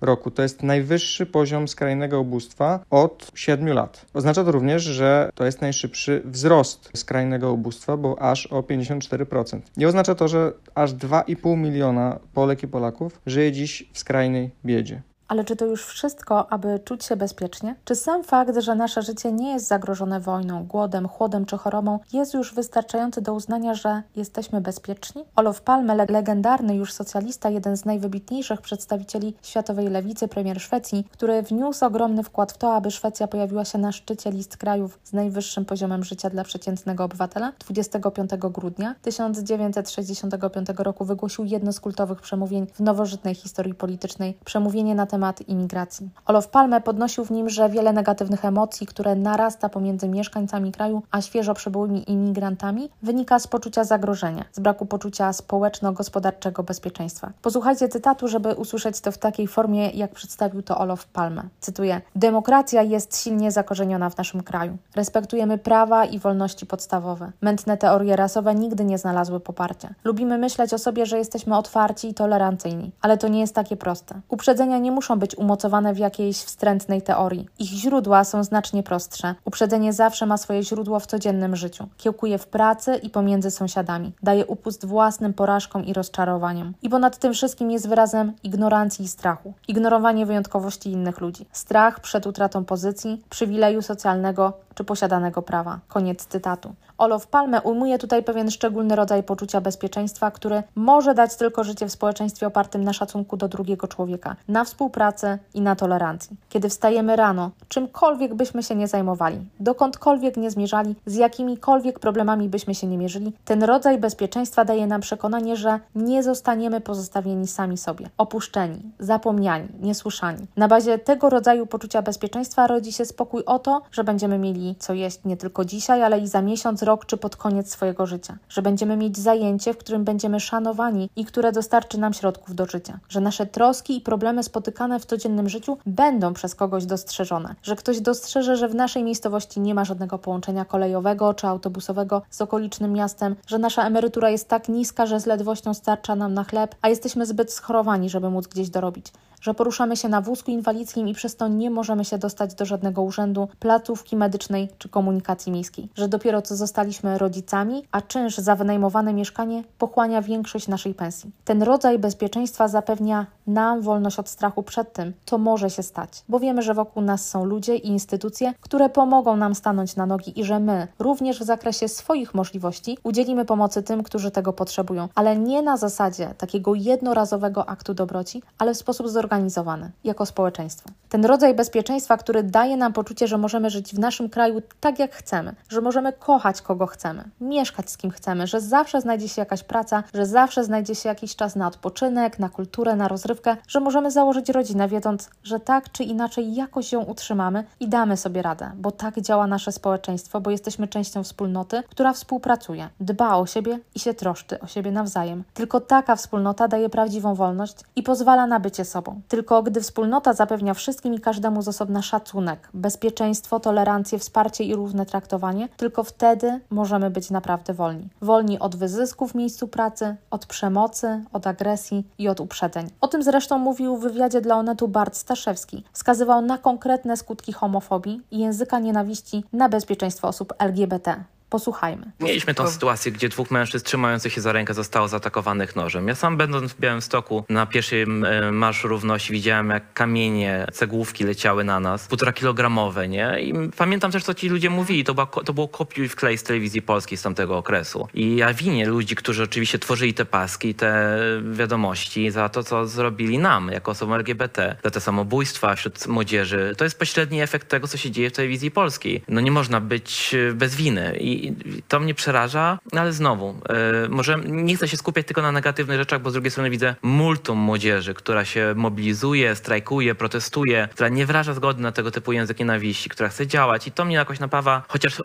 roku. 0.00 0.30
To 0.30 0.42
jest 0.42 0.62
najwyższy 0.62 1.26
poziom 1.26 1.68
skrajnego 1.68 2.20
ubóstwa 2.20 2.80
od 2.90 3.30
7 3.34 3.68
lat. 3.68 4.06
Oznacza 4.14 4.44
to 4.44 4.52
również, 4.52 4.82
że 4.82 5.30
to 5.34 5.44
jest 5.44 5.60
najszybszy 5.60 6.22
wzrost 6.24 6.90
skrajnego 6.94 7.52
ubóstwa, 7.52 7.96
bo 7.96 8.22
aż 8.22 8.46
o 8.46 8.60
54%. 8.60 9.60
I 9.76 9.86
oznacza 9.86 10.14
to, 10.14 10.28
że 10.28 10.52
aż 10.74 10.94
2,5 10.94 11.56
miliona 11.56 12.18
Polek 12.34 12.62
i 12.62 12.68
Polaków 12.68 13.20
żyje 13.26 13.52
dziś 13.52 13.90
w 13.92 13.98
skrajnej 13.98 14.50
biedzie. 14.64 15.02
Ale 15.30 15.44
czy 15.44 15.56
to 15.56 15.66
już 15.66 15.86
wszystko, 15.86 16.52
aby 16.52 16.80
czuć 16.84 17.04
się 17.04 17.16
bezpiecznie? 17.16 17.74
Czy 17.84 17.94
sam 17.94 18.24
fakt, 18.24 18.58
że 18.58 18.74
nasze 18.74 19.02
życie 19.02 19.32
nie 19.32 19.52
jest 19.52 19.68
zagrożone 19.68 20.20
wojną, 20.20 20.66
głodem, 20.66 21.08
chłodem 21.08 21.46
czy 21.46 21.58
chorobą, 21.58 21.98
jest 22.12 22.34
już 22.34 22.54
wystarczający 22.54 23.22
do 23.22 23.34
uznania, 23.34 23.74
że 23.74 24.02
jesteśmy 24.16 24.60
bezpieczni? 24.60 25.24
Olof 25.36 25.60
Palme, 25.60 25.94
legendarny 25.94 26.76
już 26.76 26.92
socjalista, 26.92 27.50
jeden 27.50 27.76
z 27.76 27.84
najwybitniejszych 27.84 28.60
przedstawicieli 28.60 29.34
światowej 29.42 29.88
lewicy, 29.88 30.28
premier 30.28 30.60
Szwecji, 30.60 31.06
który 31.10 31.42
wniósł 31.42 31.84
ogromny 31.84 32.22
wkład 32.22 32.52
w 32.52 32.58
to, 32.58 32.74
aby 32.74 32.90
Szwecja 32.90 33.26
pojawiła 33.26 33.64
się 33.64 33.78
na 33.78 33.92
szczycie 33.92 34.30
list 34.30 34.56
krajów 34.56 34.98
z 35.04 35.12
najwyższym 35.12 35.64
poziomem 35.64 36.04
życia 36.04 36.30
dla 36.30 36.44
przeciętnego 36.44 37.04
obywatela, 37.04 37.52
25 37.58 38.30
grudnia 38.30 38.94
1965 39.02 40.68
roku 40.78 41.04
wygłosił 41.04 41.44
jedno 41.44 41.72
z 41.72 41.80
kultowych 41.80 42.20
przemówień 42.20 42.66
w 42.74 42.80
nowożytnej 42.80 43.34
historii 43.34 43.74
politycznej, 43.74 44.36
przemówienie 44.44 44.94
na 44.94 45.06
temat 45.06 45.19
temat 45.20 45.48
imigracji. 45.48 46.10
Olof 46.26 46.48
Palme 46.48 46.80
podnosił 46.80 47.24
w 47.24 47.30
nim, 47.30 47.48
że 47.48 47.68
wiele 47.68 47.92
negatywnych 47.92 48.44
emocji, 48.44 48.86
które 48.86 49.14
narasta 49.14 49.68
pomiędzy 49.68 50.08
mieszkańcami 50.08 50.72
kraju 50.72 51.02
a 51.10 51.20
świeżo 51.20 51.54
przybyłymi 51.54 52.10
imigrantami, 52.10 52.90
wynika 53.02 53.38
z 53.38 53.46
poczucia 53.46 53.84
zagrożenia, 53.84 54.44
z 54.52 54.60
braku 54.60 54.86
poczucia 54.86 55.32
społeczno-gospodarczego 55.32 56.62
bezpieczeństwa. 56.62 57.30
Posłuchajcie 57.42 57.88
cytatu, 57.88 58.28
żeby 58.28 58.54
usłyszeć 58.54 59.00
to 59.00 59.12
w 59.12 59.18
takiej 59.18 59.46
formie, 59.46 59.90
jak 59.90 60.10
przedstawił 60.10 60.62
to 60.62 60.78
Olof 60.78 61.06
Palme. 61.06 61.42
Cytuję: 61.60 62.00
Demokracja 62.16 62.82
jest 62.82 63.22
silnie 63.22 63.52
zakorzeniona 63.52 64.10
w 64.10 64.18
naszym 64.18 64.42
kraju. 64.42 64.76
Respektujemy 64.96 65.58
prawa 65.58 66.04
i 66.04 66.18
wolności 66.18 66.66
podstawowe. 66.66 67.32
Mętne 67.40 67.76
teorie 67.76 68.16
rasowe 68.16 68.54
nigdy 68.54 68.84
nie 68.84 68.98
znalazły 68.98 69.40
poparcia. 69.40 69.94
Lubimy 70.04 70.38
myśleć 70.38 70.74
o 70.74 70.78
sobie, 70.78 71.06
że 71.06 71.18
jesteśmy 71.18 71.56
otwarci 71.56 72.08
i 72.08 72.14
tolerancyjni, 72.14 72.92
ale 73.02 73.18
to 73.18 73.28
nie 73.28 73.40
jest 73.40 73.54
takie 73.54 73.76
proste. 73.76 74.20
Uprzedzenia 74.28 74.78
nie 74.78 74.92
muszą 74.92 75.09
muszą 75.10 75.18
być 75.18 75.38
umocowane 75.38 75.94
w 75.94 75.98
jakiejś 75.98 76.36
wstrętnej 76.36 77.02
teorii. 77.02 77.48
Ich 77.58 77.68
źródła 77.68 78.24
są 78.24 78.44
znacznie 78.44 78.82
prostsze. 78.82 79.34
Uprzedzenie 79.44 79.92
zawsze 79.92 80.26
ma 80.26 80.36
swoje 80.36 80.62
źródło 80.62 81.00
w 81.00 81.06
codziennym 81.06 81.56
życiu. 81.56 81.88
Kiełkuje 81.96 82.38
w 82.38 82.46
pracy 82.46 82.96
i 82.96 83.10
pomiędzy 83.10 83.50
sąsiadami. 83.50 84.12
Daje 84.22 84.46
upust 84.46 84.86
własnym 84.86 85.32
porażkom 85.32 85.84
i 85.84 85.92
rozczarowaniom. 85.92 86.74
I 86.82 86.88
ponad 86.88 87.18
tym 87.18 87.32
wszystkim 87.32 87.70
jest 87.70 87.88
wyrazem 87.88 88.32
ignorancji 88.42 89.04
i 89.04 89.08
strachu. 89.08 89.52
Ignorowanie 89.68 90.26
wyjątkowości 90.26 90.90
innych 90.90 91.20
ludzi. 91.20 91.46
Strach 91.52 92.00
przed 92.00 92.26
utratą 92.26 92.64
pozycji, 92.64 93.22
przywileju 93.30 93.82
socjalnego 93.82 94.52
czy 94.80 94.84
posiadanego 94.84 95.42
prawa. 95.42 95.80
Koniec 95.88 96.26
cytatu. 96.26 96.74
Olof 96.98 97.26
Palme 97.26 97.62
ujmuje 97.62 97.98
tutaj 97.98 98.22
pewien 98.22 98.50
szczególny 98.50 98.96
rodzaj 98.96 99.22
poczucia 99.22 99.60
bezpieczeństwa, 99.60 100.30
który 100.30 100.62
może 100.74 101.14
dać 101.14 101.36
tylko 101.36 101.64
życie 101.64 101.86
w 101.86 101.92
społeczeństwie 101.92 102.46
opartym 102.46 102.84
na 102.84 102.92
szacunku 102.92 103.36
do 103.36 103.48
drugiego 103.48 103.88
człowieka, 103.88 104.36
na 104.48 104.64
współpracy 104.64 105.38
i 105.54 105.60
na 105.60 105.76
tolerancji. 105.76 106.36
Kiedy 106.48 106.68
wstajemy 106.68 107.16
rano, 107.16 107.50
czymkolwiek 107.68 108.34
byśmy 108.34 108.62
się 108.62 108.74
nie 108.74 108.88
zajmowali, 108.88 109.38
dokądkolwiek 109.60 110.36
nie 110.36 110.50
zmierzali, 110.50 110.94
z 111.06 111.14
jakimikolwiek 111.14 111.98
problemami 111.98 112.48
byśmy 112.48 112.74
się 112.74 112.86
nie 112.86 112.98
mierzyli, 112.98 113.32
ten 113.44 113.62
rodzaj 113.62 113.98
bezpieczeństwa 113.98 114.64
daje 114.64 114.86
nam 114.86 115.00
przekonanie, 115.00 115.56
że 115.56 115.80
nie 115.94 116.22
zostaniemy 116.22 116.80
pozostawieni 116.80 117.46
sami 117.46 117.78
sobie, 117.78 118.10
opuszczeni, 118.18 118.82
zapomniani, 118.98 119.68
niesłyszani. 119.80 120.46
Na 120.56 120.68
bazie 120.68 120.98
tego 120.98 121.30
rodzaju 121.30 121.66
poczucia 121.66 122.02
bezpieczeństwa 122.02 122.66
rodzi 122.66 122.92
się 122.92 123.04
spokój 123.04 123.44
o 123.44 123.58
to, 123.58 123.82
że 123.92 124.04
będziemy 124.04 124.38
mieli 124.38 124.69
co 124.78 124.94
jeść 124.94 125.18
nie 125.24 125.36
tylko 125.36 125.64
dzisiaj, 125.64 126.02
ale 126.02 126.18
i 126.18 126.26
za 126.26 126.42
miesiąc, 126.42 126.82
rok 126.82 127.06
czy 127.06 127.16
pod 127.16 127.36
koniec 127.36 127.70
swojego 127.70 128.06
życia, 128.06 128.36
że 128.48 128.62
będziemy 128.62 128.96
mieć 128.96 129.18
zajęcie, 129.18 129.74
w 129.74 129.78
którym 129.78 130.04
będziemy 130.04 130.40
szanowani 130.40 131.10
i 131.16 131.24
które 131.24 131.52
dostarczy 131.52 131.98
nam 131.98 132.12
środków 132.12 132.54
do 132.54 132.66
życia, 132.66 132.98
że 133.08 133.20
nasze 133.20 133.46
troski 133.46 133.96
i 133.96 134.00
problemy 134.00 134.42
spotykane 134.42 135.00
w 135.00 135.06
codziennym 135.06 135.48
życiu 135.48 135.78
będą 135.86 136.34
przez 136.34 136.54
kogoś 136.54 136.86
dostrzeżone, 136.86 137.54
że 137.62 137.76
ktoś 137.76 138.00
dostrzeże, 138.00 138.56
że 138.56 138.68
w 138.68 138.74
naszej 138.74 139.04
miejscowości 139.04 139.60
nie 139.60 139.74
ma 139.74 139.84
żadnego 139.84 140.18
połączenia 140.18 140.64
kolejowego 140.64 141.34
czy 141.34 141.46
autobusowego 141.46 142.22
z 142.30 142.40
okolicznym 142.40 142.92
miastem, 142.92 143.36
że 143.46 143.58
nasza 143.58 143.86
emerytura 143.86 144.30
jest 144.30 144.48
tak 144.48 144.68
niska, 144.68 145.06
że 145.06 145.20
z 145.20 145.26
ledwością 145.26 145.74
starcza 145.74 146.16
nam 146.16 146.34
na 146.34 146.44
chleb, 146.44 146.74
a 146.82 146.88
jesteśmy 146.88 147.26
zbyt 147.26 147.52
schorowani, 147.52 148.10
żeby 148.10 148.30
móc 148.30 148.46
gdzieś 148.46 148.70
dorobić 148.70 149.06
że 149.40 149.54
poruszamy 149.54 149.96
się 149.96 150.08
na 150.08 150.20
wózku 150.20 150.50
inwalidzkim 150.50 151.08
i 151.08 151.14
przez 151.14 151.36
to 151.36 151.48
nie 151.48 151.70
możemy 151.70 152.04
się 152.04 152.18
dostać 152.18 152.54
do 152.54 152.64
żadnego 152.64 153.02
urzędu, 153.02 153.48
placówki 153.58 154.16
medycznej 154.16 154.68
czy 154.78 154.88
komunikacji 154.88 155.52
miejskiej, 155.52 155.88
że 155.94 156.08
dopiero 156.08 156.42
co 156.42 156.56
zostaliśmy 156.56 157.18
rodzicami, 157.18 157.82
a 157.92 158.00
czynsz 158.00 158.38
za 158.38 158.56
wynajmowane 158.56 159.14
mieszkanie 159.14 159.64
pochłania 159.78 160.22
większość 160.22 160.68
naszej 160.68 160.94
pensji. 160.94 161.30
Ten 161.44 161.62
rodzaj 161.62 161.98
bezpieczeństwa 161.98 162.68
zapewnia 162.68 163.26
nam 163.46 163.80
wolność 163.82 164.18
od 164.18 164.28
strachu 164.28 164.62
przed 164.62 164.92
tym, 164.92 165.12
co 165.26 165.38
może 165.38 165.70
się 165.70 165.82
stać, 165.82 166.24
bo 166.28 166.38
wiemy, 166.38 166.62
że 166.62 166.74
wokół 166.74 167.02
nas 167.02 167.28
są 167.28 167.44
ludzie 167.44 167.76
i 167.76 167.88
instytucje, 167.88 168.54
które 168.60 168.88
pomogą 168.88 169.36
nam 169.36 169.54
stanąć 169.54 169.96
na 169.96 170.06
nogi 170.06 170.40
i 170.40 170.44
że 170.44 170.60
my, 170.60 170.88
również 170.98 171.40
w 171.40 171.44
zakresie 171.44 171.88
swoich 171.88 172.34
możliwości, 172.34 172.98
udzielimy 173.02 173.44
pomocy 173.44 173.82
tym, 173.82 174.02
którzy 174.02 174.30
tego 174.30 174.52
potrzebują, 174.52 175.08
ale 175.14 175.36
nie 175.36 175.62
na 175.62 175.76
zasadzie 175.76 176.34
takiego 176.38 176.74
jednorazowego 176.74 177.68
aktu 177.68 177.94
dobroci, 177.94 178.42
ale 178.58 178.74
w 178.74 178.78
sposób 178.78 179.08
zorganizowany 179.08 179.29
zorganizowany 179.30 179.90
jako 180.04 180.26
społeczeństwo. 180.26 180.90
Ten 181.08 181.24
rodzaj 181.24 181.54
bezpieczeństwa, 181.54 182.16
który 182.16 182.42
daje 182.42 182.76
nam 182.76 182.92
poczucie, 182.92 183.26
że 183.26 183.38
możemy 183.38 183.70
żyć 183.70 183.94
w 183.94 183.98
naszym 183.98 184.28
kraju 184.28 184.62
tak 184.80 184.98
jak 184.98 185.14
chcemy, 185.14 185.54
że 185.68 185.80
możemy 185.80 186.12
kochać 186.12 186.62
kogo 186.62 186.86
chcemy, 186.86 187.24
mieszkać 187.40 187.90
z 187.90 187.96
kim 187.96 188.10
chcemy, 188.10 188.46
że 188.46 188.60
zawsze 188.60 189.00
znajdzie 189.00 189.28
się 189.28 189.42
jakaś 189.42 189.62
praca, 189.62 190.02
że 190.14 190.26
zawsze 190.26 190.64
znajdzie 190.64 190.94
się 190.94 191.08
jakiś 191.08 191.36
czas 191.36 191.56
na 191.56 191.66
odpoczynek, 191.66 192.38
na 192.38 192.48
kulturę, 192.48 192.96
na 192.96 193.08
rozrywkę, 193.08 193.56
że 193.68 193.80
możemy 193.80 194.10
założyć 194.10 194.48
rodzinę, 194.48 194.88
wiedząc, 194.88 195.30
że 195.44 195.60
tak 195.60 195.92
czy 195.92 196.04
inaczej 196.04 196.54
jakoś 196.54 196.92
ją 196.92 197.02
utrzymamy 197.02 197.64
i 197.80 197.88
damy 197.88 198.16
sobie 198.16 198.42
radę, 198.42 198.70
bo 198.76 198.90
tak 198.90 199.20
działa 199.20 199.46
nasze 199.46 199.72
społeczeństwo, 199.72 200.40
bo 200.40 200.50
jesteśmy 200.50 200.88
częścią 200.88 201.22
wspólnoty, 201.22 201.82
która 201.90 202.12
współpracuje, 202.12 202.88
dba 203.00 203.36
o 203.36 203.46
siebie 203.46 203.78
i 203.94 204.00
się 204.00 204.14
troszczy 204.14 204.60
o 204.60 204.66
siebie 204.66 204.90
nawzajem. 204.90 205.44
Tylko 205.54 205.80
taka 205.80 206.16
wspólnota 206.16 206.68
daje 206.68 206.88
prawdziwą 206.88 207.34
wolność 207.34 207.76
i 207.96 208.02
pozwala 208.02 208.46
na 208.46 208.60
bycie 208.60 208.84
sobą. 208.84 209.19
Tylko 209.28 209.62
gdy 209.62 209.80
wspólnota 209.80 210.32
zapewnia 210.32 210.74
wszystkim 210.74 211.14
i 211.14 211.20
każdemu 211.20 211.62
z 211.62 211.68
osobna 211.68 212.02
szacunek, 212.02 212.68
bezpieczeństwo, 212.74 213.60
tolerancję, 213.60 214.18
wsparcie 214.18 214.64
i 214.64 214.74
równe 214.74 215.06
traktowanie, 215.06 215.68
tylko 215.76 216.04
wtedy 216.04 216.60
możemy 216.70 217.10
być 217.10 217.30
naprawdę 217.30 217.74
wolni. 217.74 218.08
Wolni 218.22 218.58
od 218.58 218.76
wyzysków 218.76 219.32
w 219.32 219.34
miejscu 219.34 219.68
pracy, 219.68 220.16
od 220.30 220.46
przemocy, 220.46 221.24
od 221.32 221.46
agresji 221.46 222.06
i 222.18 222.28
od 222.28 222.40
uprzedzeń. 222.40 222.90
O 223.00 223.08
tym 223.08 223.22
zresztą 223.22 223.58
mówił 223.58 223.96
w 223.96 224.00
wywiadzie 224.00 224.40
dla 224.40 224.56
Onetu 224.56 224.88
Bart 224.88 225.16
Staszewski. 225.16 225.84
Wskazywał 225.92 226.42
na 226.42 226.58
konkretne 226.58 227.16
skutki 227.16 227.52
homofobii 227.52 228.22
i 228.30 228.38
języka 228.38 228.78
nienawiści 228.78 229.44
na 229.52 229.68
bezpieczeństwo 229.68 230.28
osób 230.28 230.52
LGBT. 230.58 231.24
Posłuchajmy. 231.50 232.12
Mieliśmy 232.20 232.54
tą 232.54 232.68
sytuację, 232.68 233.12
gdzie 233.12 233.28
dwóch 233.28 233.50
mężczyzn 233.50 233.84
trzymających 233.84 234.32
się 234.32 234.40
za 234.40 234.52
rękę 234.52 234.74
zostało 234.74 235.08
zaatakowanych 235.08 235.76
nożem. 235.76 236.08
Ja 236.08 236.14
sam 236.14 236.36
będąc 236.36 236.72
w 236.72 236.80
Białymstoku 236.80 237.44
na 237.48 237.66
pierwszym 237.66 238.24
e, 238.24 238.52
Marszu 238.52 238.88
Równości 238.88 239.32
widziałem, 239.32 239.70
jak 239.70 239.92
kamienie, 239.92 240.66
cegłówki 240.72 241.24
leciały 241.24 241.64
na 241.64 241.80
nas, 241.80 242.08
półtora 242.08 242.32
kilogramowe, 242.32 243.08
nie? 243.08 243.40
I 243.40 243.54
pamiętam 243.76 244.12
też, 244.12 244.24
co 244.24 244.34
ci 244.34 244.48
ludzie 244.48 244.70
mówili. 244.70 245.04
To, 245.04 245.14
była, 245.14 245.26
to 245.26 245.52
było 245.52 245.68
kopiuj 245.68 246.08
w 246.08 246.16
klej 246.16 246.38
z 246.38 246.42
telewizji 246.42 246.82
polskiej 246.82 247.18
z 247.18 247.22
tamtego 247.22 247.58
okresu. 247.58 248.08
I 248.14 248.36
ja 248.36 248.54
winię 248.54 248.86
ludzi, 248.86 249.16
którzy 249.16 249.42
oczywiście 249.42 249.78
tworzyli 249.78 250.14
te 250.14 250.24
paski, 250.24 250.74
te 250.74 251.18
wiadomości 251.52 252.30
za 252.30 252.48
to, 252.48 252.62
co 252.62 252.86
zrobili 252.86 253.38
nam, 253.38 253.68
jako 253.68 253.90
osobom 253.90 254.14
LGBT, 254.14 254.76
za 254.84 254.90
te 254.90 255.00
samobójstwa 255.00 255.74
wśród 255.74 256.06
młodzieży. 256.06 256.74
To 256.76 256.84
jest 256.84 256.98
pośredni 256.98 257.42
efekt 257.42 257.68
tego, 257.68 257.88
co 257.88 257.96
się 257.96 258.10
dzieje 258.10 258.30
w 258.30 258.32
telewizji 258.32 258.70
polskiej. 258.70 259.22
No 259.28 259.40
nie 259.40 259.50
można 259.50 259.80
być 259.80 260.34
e, 260.34 260.52
bez 260.52 260.74
winy. 260.74 261.16
I 261.16 261.39
to 261.88 262.00
mnie 262.00 262.14
przeraża, 262.14 262.78
ale 262.92 263.12
znowu, 263.12 263.54
e, 263.68 264.08
może 264.08 264.38
nie 264.46 264.76
chcę 264.76 264.88
się 264.88 264.96
skupiać 264.96 265.26
tylko 265.26 265.42
na 265.42 265.52
negatywnych 265.52 265.98
rzeczach, 265.98 266.22
bo 266.22 266.30
z 266.30 266.32
drugiej 266.32 266.50
strony 266.50 266.70
widzę 266.70 266.94
multum 267.02 267.58
młodzieży, 267.58 268.14
która 268.14 268.44
się 268.44 268.74
mobilizuje, 268.76 269.54
strajkuje, 269.54 270.14
protestuje, 270.14 270.88
która 270.92 271.08
nie 271.08 271.26
wyraża 271.26 271.54
zgody 271.54 271.82
na 271.82 271.92
tego 271.92 272.10
typu 272.10 272.32
język 272.32 272.58
nienawiści, 272.58 273.10
która 273.10 273.28
chce 273.28 273.46
działać 273.46 273.86
i 273.86 273.92
to 273.92 274.04
mnie 274.04 274.16
jakoś 274.16 274.40
napawa 274.40 274.82
chociaż 274.88 275.22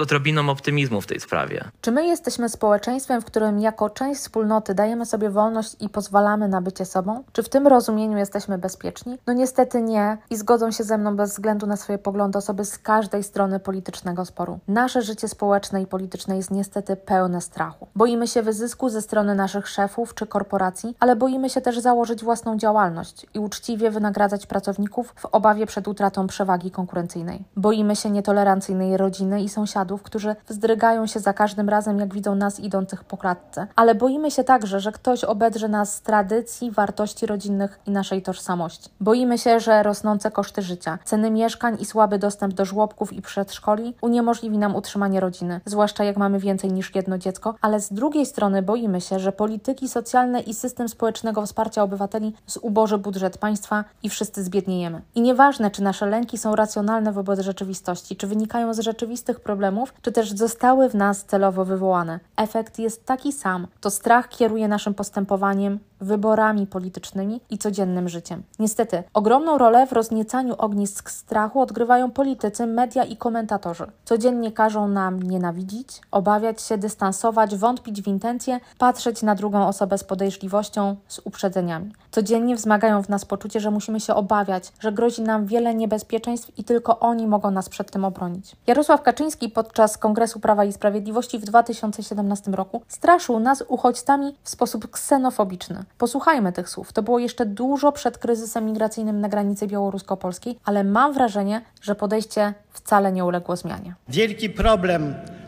odrobiną 0.00 0.48
optymizmu 0.50 1.00
w 1.00 1.06
tej 1.06 1.20
sprawie. 1.20 1.64
Czy 1.80 1.92
my 1.92 2.06
jesteśmy 2.06 2.48
społeczeństwem, 2.48 3.22
w 3.22 3.24
którym 3.24 3.60
jako 3.60 3.90
część 3.90 4.20
wspólnoty 4.20 4.74
dajemy 4.74 5.06
sobie 5.06 5.30
wolność 5.30 5.76
i 5.80 5.88
pozwalamy 5.88 6.48
na 6.48 6.60
bycie 6.60 6.84
sobą? 6.84 7.24
Czy 7.32 7.42
w 7.42 7.48
tym 7.48 7.66
rozumieniu 7.66 8.18
jesteśmy 8.18 8.58
bezpieczni? 8.58 9.18
No 9.26 9.32
niestety 9.32 9.82
nie 9.82 10.18
i 10.30 10.36
zgodzą 10.36 10.70
się 10.70 10.84
ze 10.84 10.98
mną 10.98 11.16
bez 11.16 11.30
względu 11.30 11.66
na 11.66 11.76
swoje 11.76 11.98
poglądy 11.98 12.38
osoby 12.38 12.64
z 12.64 12.78
każdej 12.78 13.22
strony 13.22 13.60
politycznego 13.60 14.24
sporu. 14.24 14.58
Nasze 14.68 15.02
życie 15.02 15.28
społeczne 15.30 15.82
i 15.82 15.86
polityczne 15.86 16.36
jest 16.36 16.50
niestety 16.50 16.96
pełne 16.96 17.40
strachu. 17.40 17.86
Boimy 17.96 18.26
się 18.26 18.42
wyzysku 18.42 18.88
ze 18.88 19.02
strony 19.02 19.34
naszych 19.34 19.68
szefów 19.68 20.14
czy 20.14 20.26
korporacji, 20.26 20.96
ale 21.00 21.16
boimy 21.16 21.50
się 21.50 21.60
też 21.60 21.78
założyć 21.78 22.24
własną 22.24 22.58
działalność 22.58 23.26
i 23.34 23.38
uczciwie 23.38 23.90
wynagradzać 23.90 24.46
pracowników 24.46 25.12
w 25.16 25.26
obawie 25.26 25.66
przed 25.66 25.88
utratą 25.88 26.26
przewagi 26.26 26.70
konkurencyjnej. 26.70 27.44
Boimy 27.56 27.96
się 27.96 28.10
nietolerancyjnej 28.10 28.96
rodziny 28.96 29.42
i 29.42 29.48
sąsiadów, 29.48 30.02
którzy 30.02 30.36
wzdrygają 30.48 31.06
się 31.06 31.20
za 31.20 31.32
każdym 31.32 31.68
razem, 31.68 31.98
jak 31.98 32.14
widzą 32.14 32.34
nas 32.34 32.60
idących 32.60 33.04
po 33.04 33.16
klatce. 33.16 33.66
Ale 33.76 33.94
boimy 33.94 34.30
się 34.30 34.44
także, 34.44 34.80
że 34.80 34.92
ktoś 34.92 35.24
obedrze 35.24 35.68
nas 35.68 35.94
z 35.94 36.00
tradycji, 36.00 36.70
wartości 36.70 37.26
rodzinnych 37.26 37.80
i 37.86 37.90
naszej 37.90 38.22
tożsamości. 38.22 38.90
Boimy 39.00 39.38
się, 39.38 39.60
że 39.60 39.82
rosnące 39.82 40.30
koszty 40.30 40.62
życia, 40.62 40.98
ceny 41.04 41.30
mieszkań 41.30 41.76
i 41.80 41.84
słaby 41.84 42.18
dostęp 42.18 42.54
do 42.54 42.64
żłobków 42.64 43.12
i 43.12 43.22
przedszkoli 43.22 43.94
uniemożliwi 44.00 44.58
nam 44.58 44.76
utrzymanie 44.76 45.19
rodziny, 45.20 45.60
zwłaszcza 45.64 46.04
jak 46.04 46.16
mamy 46.16 46.38
więcej 46.38 46.72
niż 46.72 46.94
jedno 46.94 47.18
dziecko, 47.18 47.54
ale 47.60 47.80
z 47.80 47.92
drugiej 47.92 48.26
strony 48.26 48.62
boimy 48.62 49.00
się, 49.00 49.18
że 49.18 49.32
polityki 49.32 49.88
socjalne 49.88 50.40
i 50.40 50.54
system 50.54 50.88
społecznego 50.88 51.46
wsparcia 51.46 51.82
obywateli 51.82 52.34
zuboży 52.46 52.98
budżet 52.98 53.38
państwa 53.38 53.84
i 54.02 54.08
wszyscy 54.08 54.44
zbiedniejemy. 54.44 55.02
I 55.14 55.20
nieważne, 55.20 55.70
czy 55.70 55.82
nasze 55.82 56.06
lęki 56.06 56.38
są 56.38 56.56
racjonalne 56.56 57.12
wobec 57.12 57.40
rzeczywistości, 57.40 58.16
czy 58.16 58.26
wynikają 58.26 58.74
z 58.74 58.78
rzeczywistych 58.78 59.40
problemów, 59.40 59.94
czy 60.02 60.12
też 60.12 60.32
zostały 60.32 60.88
w 60.88 60.94
nas 60.94 61.24
celowo 61.24 61.64
wywołane. 61.64 62.20
Efekt 62.36 62.78
jest 62.78 63.06
taki 63.06 63.32
sam. 63.32 63.66
To 63.80 63.90
strach 63.90 64.28
kieruje 64.28 64.68
naszym 64.68 64.94
postępowaniem, 64.94 65.78
wyborami 66.00 66.66
politycznymi 66.66 67.40
i 67.50 67.58
codziennym 67.58 68.08
życiem. 68.08 68.42
Niestety, 68.58 69.02
ogromną 69.14 69.58
rolę 69.58 69.86
w 69.86 69.92
rozniecaniu 69.92 70.54
ognisk 70.58 71.10
strachu 71.10 71.60
odgrywają 71.60 72.10
politycy, 72.10 72.66
media 72.66 73.04
i 73.04 73.16
komentatorzy. 73.16 73.86
Codziennie 74.04 74.52
każą 74.52 74.88
nam 74.88 75.09
nienawidzić, 75.18 76.00
obawiać 76.10 76.62
się, 76.62 76.78
dystansować, 76.78 77.56
wątpić 77.56 78.02
w 78.02 78.06
intencje, 78.06 78.60
patrzeć 78.78 79.22
na 79.22 79.34
drugą 79.34 79.66
osobę 79.66 79.98
z 79.98 80.04
podejrzliwością, 80.04 80.96
z 81.08 81.20
uprzedzeniami. 81.24 81.92
Codziennie 82.10 82.56
wzmagają 82.56 83.02
w 83.02 83.08
nas 83.08 83.24
poczucie, 83.24 83.60
że 83.60 83.70
musimy 83.70 84.00
się 84.00 84.14
obawiać, 84.14 84.72
że 84.80 84.92
grozi 84.92 85.22
nam 85.22 85.46
wiele 85.46 85.74
niebezpieczeństw 85.74 86.58
i 86.58 86.64
tylko 86.64 86.98
oni 86.98 87.26
mogą 87.26 87.50
nas 87.50 87.68
przed 87.68 87.90
tym 87.90 88.04
obronić. 88.04 88.56
Jarosław 88.66 89.02
Kaczyński 89.02 89.48
podczas 89.48 89.98
Kongresu 89.98 90.40
Prawa 90.40 90.64
i 90.64 90.72
Sprawiedliwości 90.72 91.38
w 91.38 91.44
2017 91.44 92.50
roku 92.50 92.82
straszył 92.88 93.40
nas 93.40 93.64
uchodźcami 93.68 94.34
w 94.42 94.50
sposób 94.50 94.90
ksenofobiczny. 94.90 95.84
Posłuchajmy 95.98 96.52
tych 96.52 96.68
słów. 96.68 96.92
To 96.92 97.02
było 97.02 97.18
jeszcze 97.18 97.46
dużo 97.46 97.92
przed 97.92 98.18
kryzysem 98.18 98.66
migracyjnym 98.66 99.20
na 99.20 99.28
granicy 99.28 99.66
białorusko-polskiej, 99.66 100.58
ale 100.64 100.84
mam 100.84 101.12
wrażenie, 101.12 101.62
że 101.82 101.94
podejście 101.94 102.54
wcale 102.72 103.12
nie 103.12 103.24
uległo 103.24 103.56
zmianie. 103.56 103.94
Wielki 104.08 104.50
problem 104.50 104.89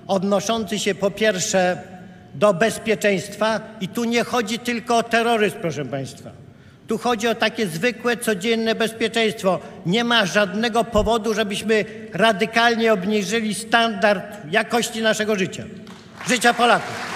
odnoszący 0.07 0.79
się 0.79 0.95
po 0.95 1.11
pierwsze 1.11 1.83
do 2.35 2.55
bezpieczeństwa 2.55 3.61
i 3.81 3.89
tu 3.89 4.05
nie 4.05 4.25
chodzi 4.25 4.59
tylko 4.59 4.97
o 4.97 5.03
terroryzm, 5.03 5.57
proszę 5.61 5.85
Państwa. 5.85 6.31
Tu 6.87 6.99
chodzi 6.99 7.29
o 7.29 7.35
takie 7.35 7.67
zwykłe, 7.67 8.17
codzienne 8.17 8.75
bezpieczeństwo. 8.75 9.59
Nie 9.87 10.05
ma 10.05 10.27
żadnego 10.27 10.85
powodu, 10.85 11.35
żebyśmy 11.35 11.85
radykalnie 12.13 12.93
obniżyli 12.93 13.55
standard 13.55 14.25
jakości 14.51 15.03
naszego 15.03 15.37
życia, 15.37 15.65
życia 16.29 16.55
Polaków. 16.55 17.13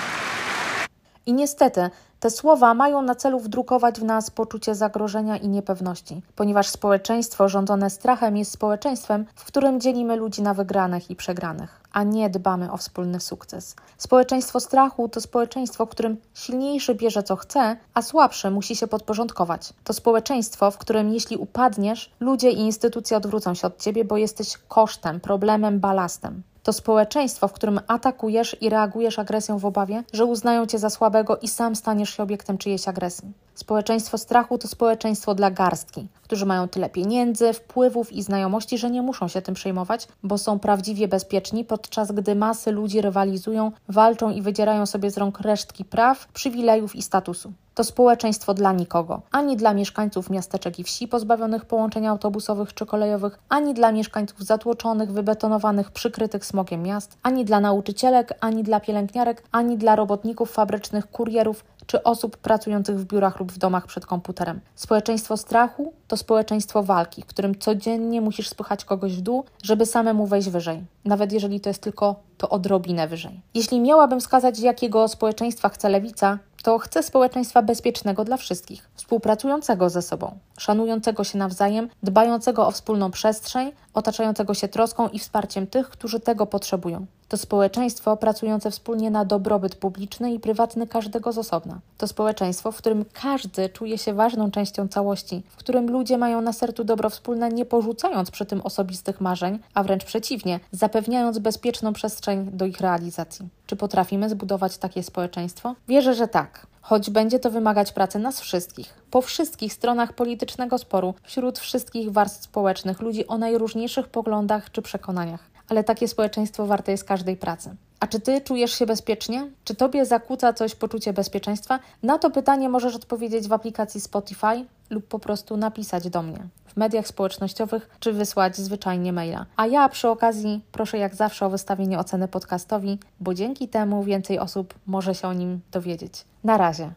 I 1.26 1.32
niestety 1.32 1.90
te 2.20 2.30
słowa 2.30 2.74
mają 2.74 3.02
na 3.02 3.14
celu 3.14 3.40
wdrukować 3.40 4.00
w 4.00 4.04
nas 4.04 4.30
poczucie 4.30 4.74
zagrożenia 4.74 5.36
i 5.36 5.48
niepewności, 5.48 6.22
ponieważ 6.36 6.68
społeczeństwo 6.68 7.48
rządzone 7.48 7.90
strachem 7.90 8.36
jest 8.36 8.52
społeczeństwem, 8.52 9.26
w 9.34 9.44
którym 9.44 9.80
dzielimy 9.80 10.16
ludzi 10.16 10.42
na 10.42 10.54
wygranych 10.54 11.10
i 11.10 11.16
przegranych, 11.16 11.80
a 11.92 12.02
nie 12.02 12.30
dbamy 12.30 12.72
o 12.72 12.76
wspólny 12.76 13.20
sukces. 13.20 13.76
Społeczeństwo 13.98 14.60
strachu 14.60 15.08
to 15.08 15.20
społeczeństwo, 15.20 15.86
w 15.86 15.88
którym 15.88 16.16
silniejszy 16.34 16.94
bierze 16.94 17.22
co 17.22 17.36
chce, 17.36 17.76
a 17.94 18.02
słabszy 18.02 18.50
musi 18.50 18.76
się 18.76 18.86
podporządkować. 18.86 19.72
To 19.84 19.92
społeczeństwo, 19.92 20.70
w 20.70 20.78
którym 20.78 21.12
jeśli 21.12 21.36
upadniesz, 21.36 22.12
ludzie 22.20 22.50
i 22.50 22.60
instytucje 22.60 23.16
odwrócą 23.16 23.54
się 23.54 23.66
od 23.66 23.78
ciebie, 23.78 24.04
bo 24.04 24.16
jesteś 24.16 24.58
kosztem, 24.68 25.20
problemem, 25.20 25.80
balastem. 25.80 26.42
To 26.66 26.72
społeczeństwo, 26.72 27.48
w 27.48 27.52
którym 27.52 27.80
atakujesz 27.86 28.56
i 28.60 28.68
reagujesz 28.68 29.18
agresją 29.18 29.58
w 29.58 29.64
obawie, 29.64 30.04
że 30.12 30.24
uznają 30.24 30.66
cię 30.66 30.78
za 30.78 30.90
słabego 30.90 31.36
i 31.36 31.48
sam 31.48 31.76
staniesz 31.76 32.16
się 32.16 32.22
obiektem 32.22 32.58
czyjejś 32.58 32.88
agresji. 32.88 33.32
Społeczeństwo 33.54 34.18
strachu 34.18 34.58
to 34.58 34.68
społeczeństwo 34.68 35.34
dla 35.34 35.50
garstki, 35.50 36.08
którzy 36.22 36.46
mają 36.46 36.68
tyle 36.68 36.90
pieniędzy, 36.90 37.52
wpływów 37.52 38.12
i 38.12 38.22
znajomości, 38.22 38.78
że 38.78 38.90
nie 38.90 39.02
muszą 39.02 39.28
się 39.28 39.42
tym 39.42 39.54
przejmować, 39.54 40.08
bo 40.22 40.38
są 40.38 40.58
prawdziwie 40.58 41.08
bezpieczni, 41.08 41.64
podczas 41.64 42.12
gdy 42.12 42.34
masy 42.34 42.72
ludzi 42.72 43.00
rywalizują, 43.00 43.72
walczą 43.88 44.30
i 44.30 44.42
wydzierają 44.42 44.86
sobie 44.86 45.10
z 45.10 45.18
rąk 45.18 45.40
resztki 45.40 45.84
praw, 45.84 46.28
przywilejów 46.28 46.96
i 46.96 47.02
statusu. 47.02 47.52
To 47.76 47.84
społeczeństwo 47.84 48.54
dla 48.54 48.72
nikogo, 48.72 49.22
ani 49.30 49.56
dla 49.56 49.74
mieszkańców 49.74 50.30
miasteczek 50.30 50.78
i 50.78 50.84
wsi 50.84 51.08
pozbawionych 51.08 51.64
połączeń 51.64 52.06
autobusowych 52.06 52.74
czy 52.74 52.86
kolejowych, 52.86 53.38
ani 53.48 53.74
dla 53.74 53.92
mieszkańców 53.92 54.42
zatłoczonych, 54.42 55.12
wybetonowanych, 55.12 55.90
przykrytych 55.90 56.46
smogiem 56.46 56.82
miast, 56.82 57.18
ani 57.22 57.44
dla 57.44 57.60
nauczycielek, 57.60 58.34
ani 58.40 58.62
dla 58.62 58.80
pielęgniarek, 58.80 59.42
ani 59.52 59.78
dla 59.78 59.96
robotników 59.96 60.52
fabrycznych, 60.52 61.10
kurierów 61.10 61.64
czy 61.86 62.02
osób 62.02 62.36
pracujących 62.36 63.00
w 63.00 63.04
biurach 63.04 63.40
lub 63.40 63.52
w 63.52 63.58
domach 63.58 63.86
przed 63.86 64.06
komputerem. 64.06 64.60
Społeczeństwo 64.74 65.36
strachu 65.36 65.92
to 66.08 66.16
społeczeństwo 66.16 66.82
walki, 66.82 67.22
w 67.22 67.26
którym 67.26 67.58
codziennie 67.58 68.20
musisz 68.20 68.48
spychać 68.48 68.84
kogoś 68.84 69.16
w 69.16 69.20
dół, 69.20 69.44
żeby 69.62 69.86
samemu 69.86 70.26
wejść 70.26 70.50
wyżej, 70.50 70.84
nawet 71.04 71.32
jeżeli 71.32 71.60
to 71.60 71.70
jest 71.70 71.82
tylko 71.82 72.16
to 72.38 72.48
odrobinę 72.48 73.08
wyżej. 73.08 73.40
Jeśli 73.54 73.80
miałabym 73.80 74.20
wskazać, 74.20 74.60
jakiego 74.60 75.08
społeczeństwa 75.08 75.68
chce 75.68 75.88
lewica, 75.88 76.38
to 76.66 76.78
chcę 76.78 77.02
społeczeństwa 77.02 77.62
bezpiecznego 77.62 78.24
dla 78.24 78.36
wszystkich, 78.36 78.88
współpracującego 78.94 79.90
ze 79.90 80.02
sobą, 80.02 80.38
szanującego 80.58 81.24
się 81.24 81.38
nawzajem, 81.38 81.88
dbającego 82.02 82.66
o 82.66 82.70
wspólną 82.70 83.10
przestrzeń, 83.10 83.72
otaczającego 83.94 84.54
się 84.54 84.68
troską 84.68 85.08
i 85.08 85.18
wsparciem 85.18 85.66
tych, 85.66 85.88
którzy 85.88 86.20
tego 86.20 86.46
potrzebują. 86.46 87.06
To 87.28 87.36
społeczeństwo 87.36 88.16
pracujące 88.16 88.70
wspólnie 88.70 89.10
na 89.10 89.24
dobrobyt 89.24 89.74
publiczny 89.74 90.32
i 90.32 90.40
prywatny 90.40 90.86
każdego 90.86 91.32
z 91.32 91.38
osobna. 91.38 91.78
To 91.98 92.08
społeczeństwo, 92.08 92.72
w 92.72 92.76
którym 92.76 93.04
każdy 93.12 93.68
czuje 93.68 93.98
się 93.98 94.14
ważną 94.14 94.50
częścią 94.50 94.88
całości, 94.88 95.42
w 95.50 95.56
którym 95.56 95.90
ludzie 95.90 96.18
mają 96.18 96.40
na 96.40 96.52
sercu 96.52 96.84
dobro 96.84 97.10
wspólne, 97.10 97.48
nie 97.48 97.64
porzucając 97.64 98.30
przy 98.30 98.46
tym 98.46 98.60
osobistych 98.60 99.20
marzeń, 99.20 99.58
a 99.74 99.82
wręcz 99.82 100.04
przeciwnie, 100.04 100.60
zapewniając 100.72 101.38
bezpieczną 101.38 101.92
przestrzeń 101.92 102.50
do 102.52 102.66
ich 102.66 102.80
realizacji. 102.80 103.48
Czy 103.66 103.76
potrafimy 103.76 104.28
zbudować 104.28 104.78
takie 104.78 105.02
społeczeństwo? 105.02 105.74
Wierzę, 105.88 106.14
że 106.14 106.28
tak 106.28 106.66
choć 106.88 107.10
będzie 107.10 107.38
to 107.38 107.50
wymagać 107.50 107.92
pracy 107.92 108.18
nas 108.18 108.40
wszystkich, 108.40 108.94
po 109.10 109.22
wszystkich 109.22 109.72
stronach 109.72 110.12
politycznego 110.12 110.78
sporu, 110.78 111.14
wśród 111.22 111.58
wszystkich 111.58 112.12
warstw 112.12 112.44
społecznych, 112.44 113.00
ludzi 113.00 113.26
o 113.26 113.38
najróżniejszych 113.38 114.08
poglądach 114.08 114.70
czy 114.70 114.82
przekonaniach. 114.82 115.50
Ale 115.68 115.84
takie 115.84 116.08
społeczeństwo 116.08 116.66
warte 116.66 116.92
jest 116.92 117.04
każdej 117.04 117.36
pracy. 117.36 117.76
A 118.00 118.06
czy 118.06 118.20
ty 118.20 118.40
czujesz 118.40 118.72
się 118.78 118.86
bezpiecznie? 118.86 119.50
Czy 119.64 119.74
tobie 119.74 120.06
zakłóca 120.06 120.52
coś 120.52 120.74
poczucie 120.74 121.12
bezpieczeństwa? 121.12 121.78
Na 122.02 122.18
to 122.18 122.30
pytanie 122.30 122.68
możesz 122.68 122.94
odpowiedzieć 122.94 123.48
w 123.48 123.52
aplikacji 123.52 124.00
Spotify 124.00 124.64
lub 124.90 125.06
po 125.06 125.18
prostu 125.18 125.56
napisać 125.56 126.08
do 126.08 126.22
mnie 126.22 126.38
w 126.76 126.78
mediach 126.78 127.06
społecznościowych 127.06 127.88
czy 128.00 128.12
wysłać 128.12 128.56
zwyczajnie 128.56 129.12
maila. 129.12 129.46
A 129.56 129.66
ja 129.66 129.88
przy 129.88 130.08
okazji 130.08 130.60
proszę 130.72 130.98
jak 130.98 131.14
zawsze 131.14 131.46
o 131.46 131.50
wystawienie 131.50 131.98
oceny 131.98 132.28
podcastowi, 132.28 132.98
bo 133.20 133.34
dzięki 133.34 133.68
temu 133.68 134.04
więcej 134.04 134.38
osób 134.38 134.74
może 134.86 135.14
się 135.14 135.28
o 135.28 135.32
nim 135.32 135.60
dowiedzieć. 135.72 136.24
Na 136.44 136.56
razie. 136.56 136.90